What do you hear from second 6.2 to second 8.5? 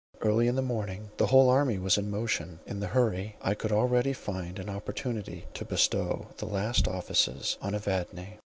the last offices on Evadne.